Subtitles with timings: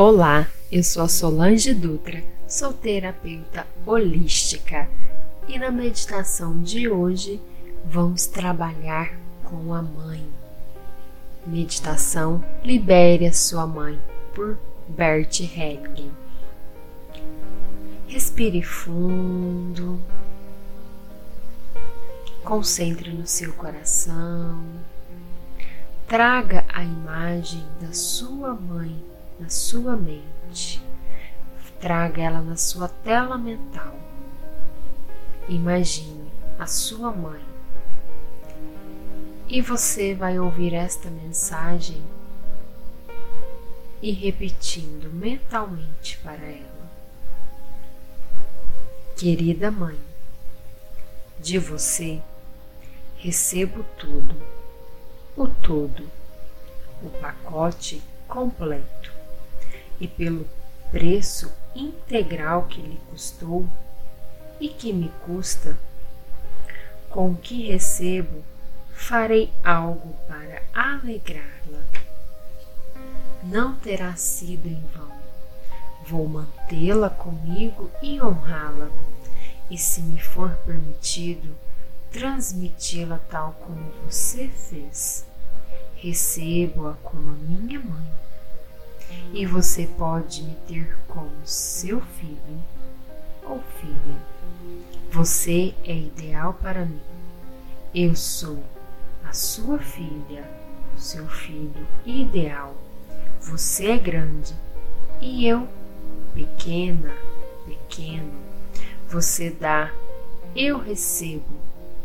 [0.00, 4.88] Olá, eu sou a Solange Dutra, sou terapeuta holística
[5.48, 7.42] e na meditação de hoje
[7.84, 10.24] vamos trabalhar com a mãe.
[11.44, 14.00] Meditação Libere a Sua Mãe,
[14.36, 14.56] por
[14.86, 16.12] Bert Helling.
[18.06, 20.00] Respire fundo,
[22.44, 24.62] concentre no seu coração,
[26.06, 30.82] traga a imagem da sua mãe na sua mente.
[31.80, 33.94] Traga ela na sua tela mental.
[35.48, 37.40] Imagine a sua mãe.
[39.48, 42.02] E você vai ouvir esta mensagem
[44.02, 46.90] e repetindo mentalmente para ela.
[49.16, 49.98] Querida mãe,
[51.38, 52.20] de você
[53.16, 54.36] recebo tudo,
[55.36, 56.08] o todo,
[57.02, 59.17] o pacote completo
[60.00, 60.46] e pelo
[60.90, 63.66] preço integral que lhe custou
[64.60, 65.78] e que me custa,
[67.08, 68.42] com o que recebo,
[68.92, 71.82] farei algo para alegrá-la.
[73.42, 75.16] Não terá sido em vão.
[76.06, 78.90] Vou mantê-la comigo e honrá-la,
[79.70, 81.54] e se me for permitido,
[82.10, 85.24] transmiti-la tal como você fez.
[85.96, 88.27] Recebo-a como minha mãe
[89.38, 92.60] e você pode me ter como seu filho
[93.44, 94.18] ou filha.
[95.12, 97.00] Você é ideal para mim.
[97.94, 98.60] Eu sou
[99.24, 100.44] a sua filha,
[100.96, 102.74] seu filho ideal.
[103.42, 104.52] Você é grande
[105.20, 105.68] e eu
[106.34, 107.14] pequena,
[107.64, 108.32] pequeno.
[109.08, 109.92] Você dá,
[110.56, 111.60] eu recebo,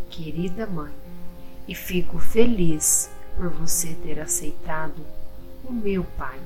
[0.07, 0.93] querida mãe,
[1.67, 5.03] e fico feliz por você ter aceitado
[5.63, 6.39] o meu pai.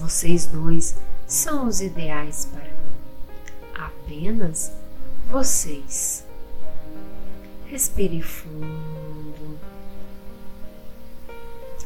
[0.00, 0.94] Vocês dois
[1.26, 2.78] são os ideais para mim.
[3.74, 4.70] Apenas
[5.28, 6.24] vocês.
[7.66, 9.58] Respire fundo,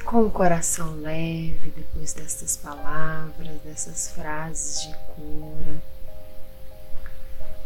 [0.04, 5.82] com o coração leve depois destas palavras, dessas frases de cura.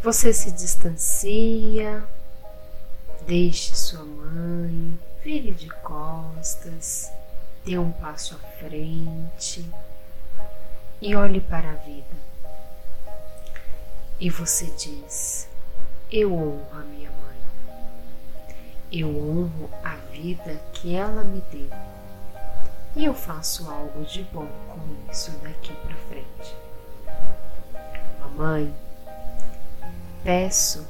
[0.01, 2.03] Você se distancia,
[3.27, 7.11] deixe sua mãe, vire de costas,
[7.63, 9.63] dê um passo à frente
[11.01, 12.15] e olhe para a vida.
[14.19, 15.47] E você diz:
[16.11, 17.37] Eu honro a minha mãe.
[18.91, 21.69] Eu honro a vida que ela me deu.
[22.95, 26.55] E eu faço algo de bom com isso daqui para frente.
[28.19, 28.73] Mamãe,
[30.23, 30.87] peço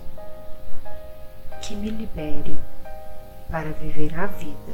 [1.62, 2.58] que me libere
[3.52, 4.74] para viver a vida,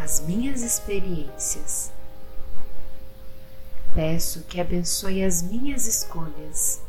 [0.00, 1.92] as minhas experiências
[3.94, 6.82] Peço que abençoe as minhas escolhas,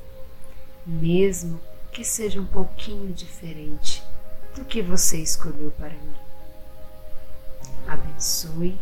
[0.85, 1.59] mesmo
[1.91, 4.03] que seja um pouquinho diferente
[4.55, 6.15] do que você escolheu para mim.
[7.87, 8.79] Abençoe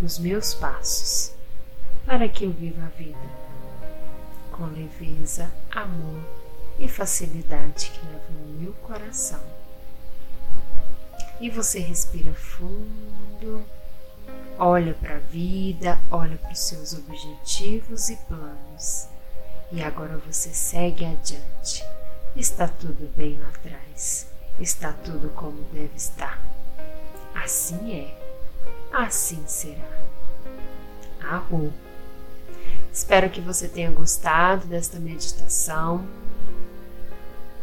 [0.00, 1.32] os meus passos
[2.06, 3.44] para que eu viva a vida
[4.52, 6.22] com leveza, amor
[6.78, 9.40] e facilidade que leva no meu coração.
[11.40, 13.64] E você respira fundo
[14.58, 19.08] Olha para a vida, olha para os seus objetivos e planos.
[19.72, 21.84] E agora você segue adiante.
[22.36, 24.28] Está tudo bem lá atrás.
[24.60, 26.40] Está tudo como deve estar.
[27.34, 28.18] Assim é.
[28.92, 30.04] Assim será.
[31.20, 31.72] Arro.
[32.92, 36.06] Espero que você tenha gostado desta meditação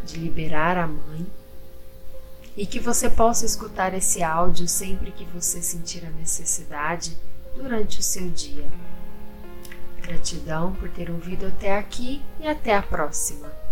[0.04, 1.26] de liberar a mãe
[2.56, 7.18] e que você possa escutar esse áudio sempre que você sentir a necessidade
[7.56, 8.70] durante o seu dia.
[10.02, 13.71] Gratidão por ter ouvido até aqui e até a próxima.